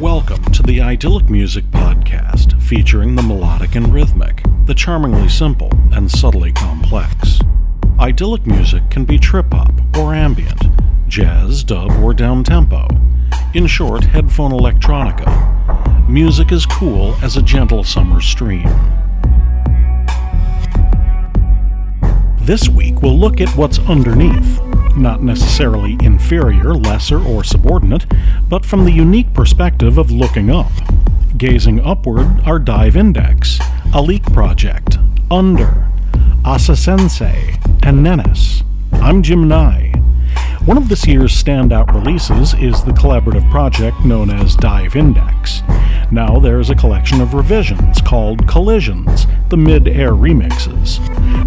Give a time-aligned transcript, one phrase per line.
[0.00, 6.10] Welcome to the Idyllic Music Podcast, featuring the melodic and rhythmic, the charmingly simple and
[6.10, 7.38] subtly complex.
[7.98, 10.62] Idyllic music can be trip hop or ambient,
[11.06, 12.88] jazz, dub, or down tempo.
[13.52, 16.08] In short, headphone electronica.
[16.08, 18.68] Music is cool as a gentle summer stream.
[22.38, 24.60] This week, we'll look at what's underneath.
[24.96, 28.06] Not necessarily inferior, lesser, or subordinate,
[28.48, 30.72] but from the unique perspective of looking up.
[31.36, 33.58] Gazing upward are Dive Index,
[33.94, 34.98] A Leak Project,
[35.30, 35.88] Under,
[36.44, 38.62] Asa Sensei, and Nenis.
[38.92, 39.92] I'm Jim Nye.
[40.66, 45.62] One of this year's standout releases is the collaborative project known as Dive Index.
[46.10, 51.00] Now there's a collection of revisions called Collisions, the mid air remixes.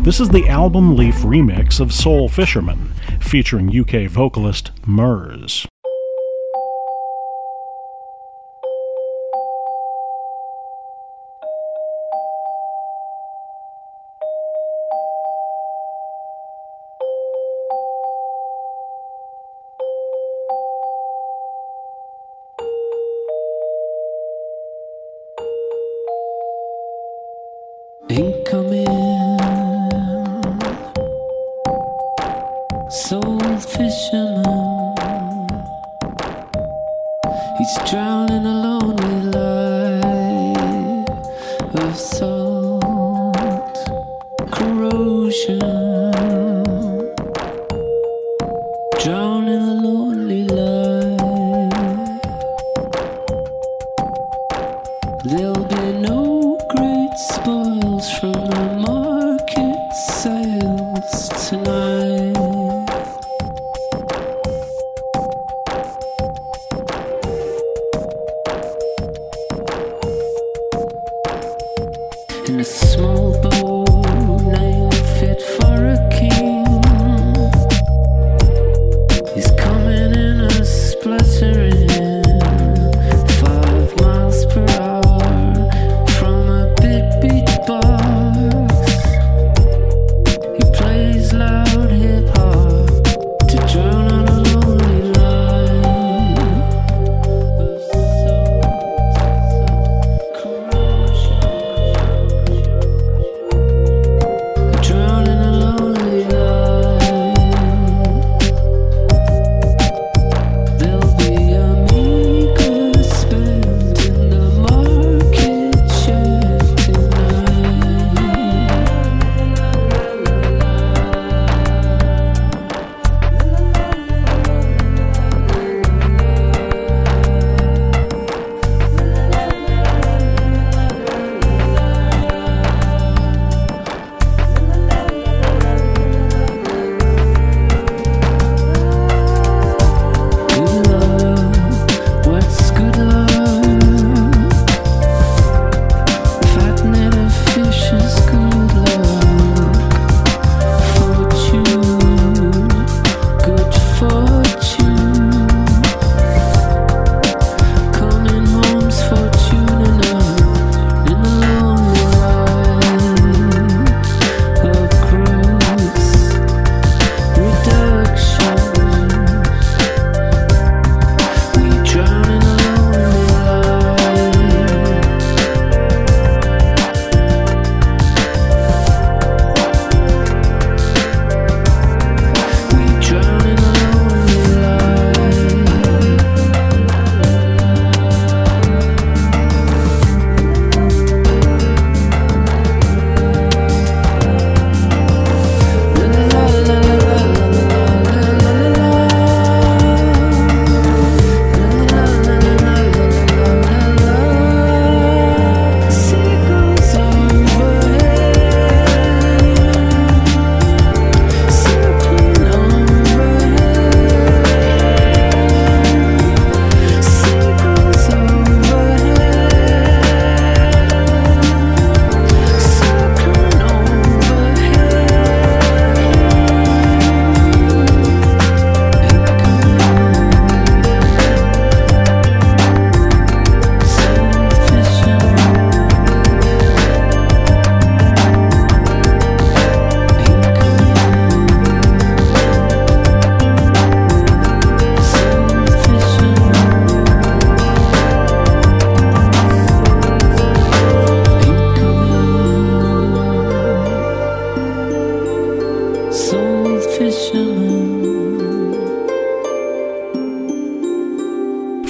[0.03, 5.65] This is the album Leaf remix of Soul Fisherman, featuring UK vocalist Merz.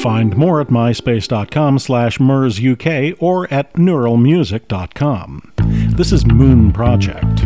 [0.04, 5.54] Find more at myspace.com slash MERSUK or at neutralmusic.com.
[5.96, 7.46] This is Moon Project.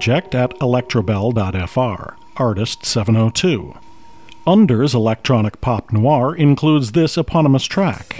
[0.00, 3.74] project at electrobell.fr, artist 702.
[4.46, 8.16] Under's electronic pop noir includes this eponymous track.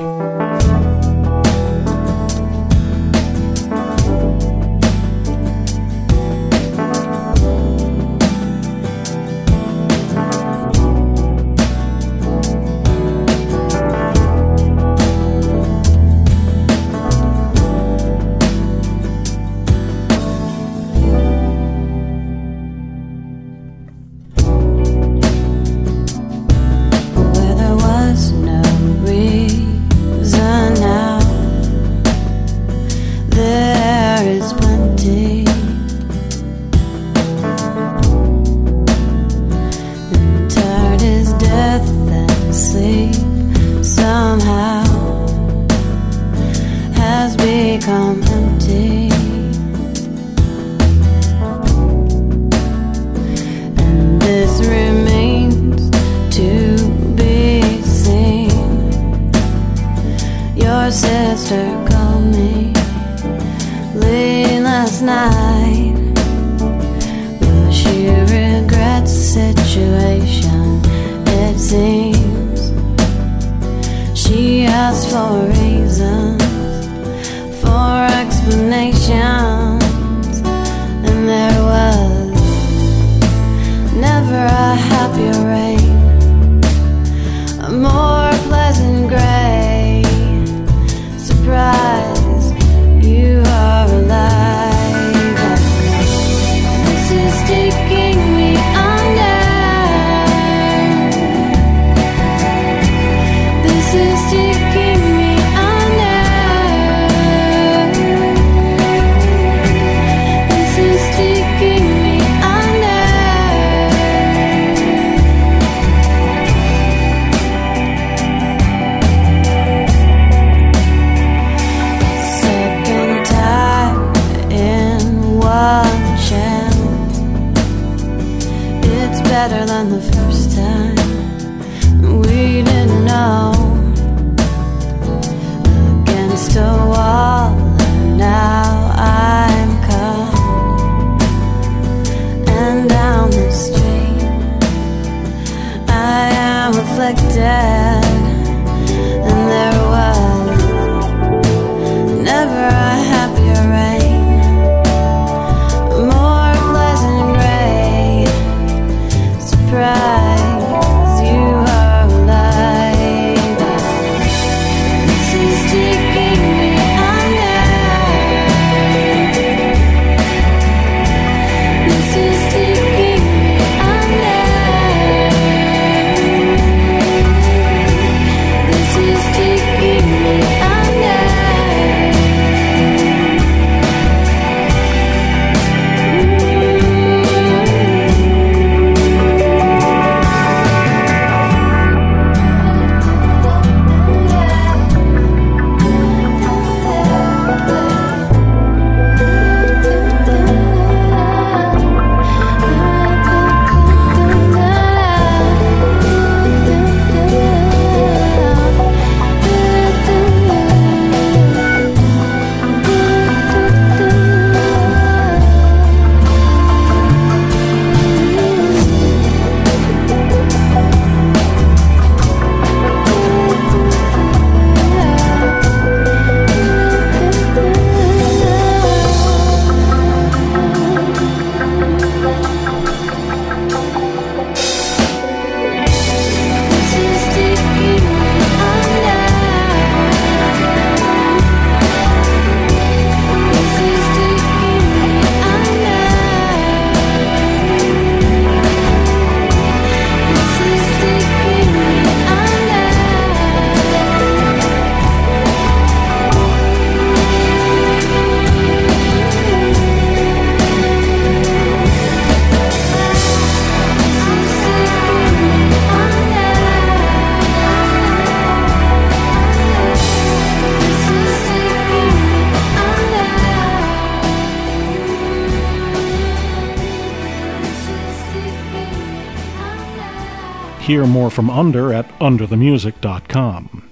[280.80, 283.90] Hear more from Under at underthemusic.com.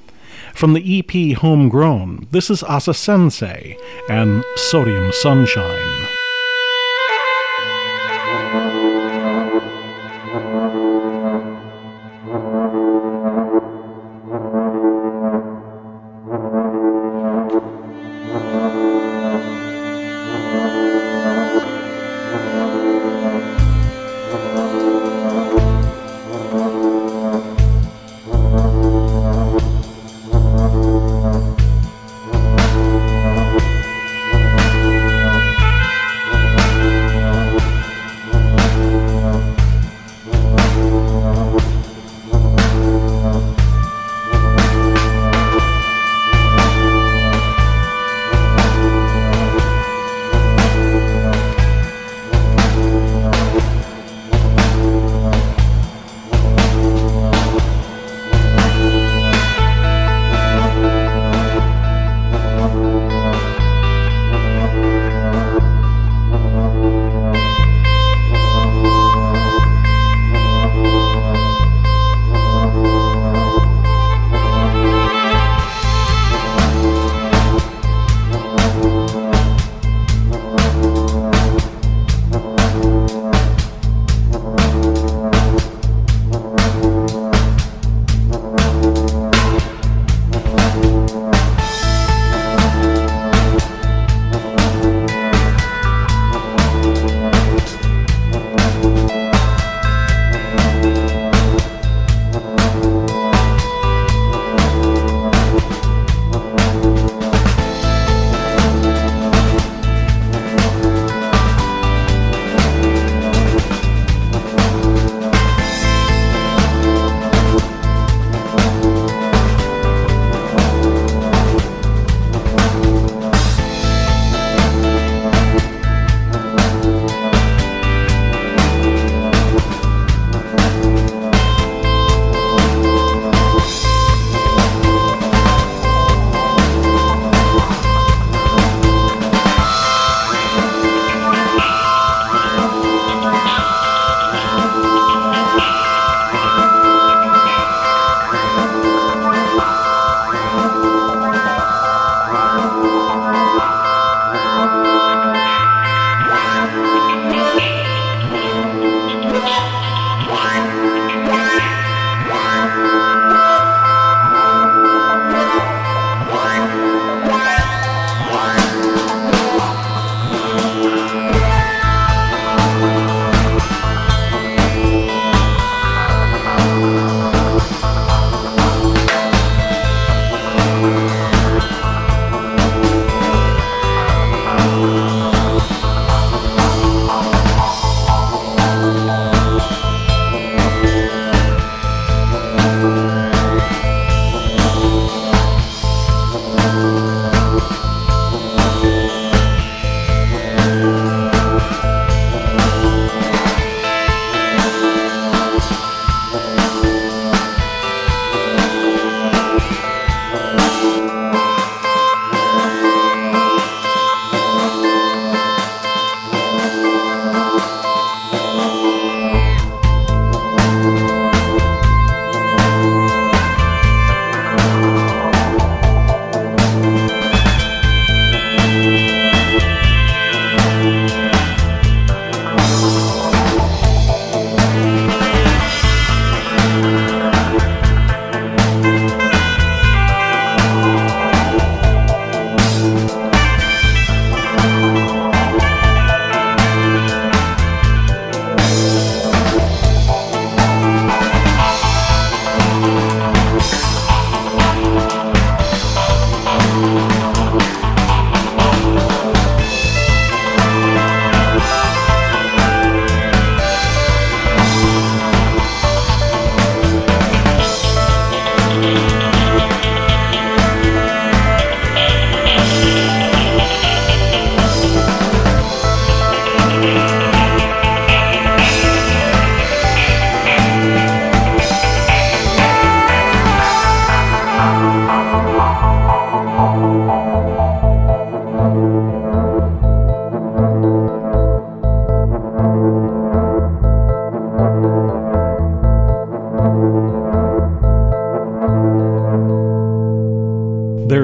[0.54, 3.76] From the EP Homegrown, this is Asa Sensei
[4.09, 6.09] and Sodium Sunshine.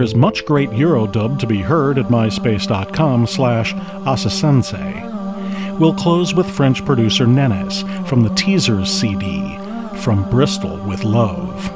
[0.04, 3.72] Is much great Eurodub to be heard at myspace.com slash
[4.04, 5.80] asasense.
[5.80, 9.56] We'll close with French producer Nenes from the Teasers CD,
[10.02, 11.73] From Bristol with Love.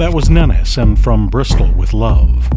[0.00, 2.48] That was Nenes and From Bristol with Love.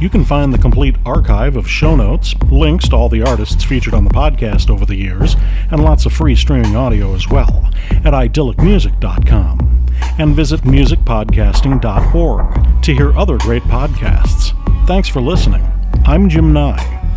[0.00, 3.94] You can find the complete archive of show notes, links to all the artists featured
[3.94, 5.34] on the podcast over the years,
[5.72, 9.86] and lots of free streaming audio as well at idyllicmusic.com.
[10.20, 14.86] And visit musicpodcasting.org to hear other great podcasts.
[14.86, 15.68] Thanks for listening.
[16.04, 17.13] I'm Jim Nye.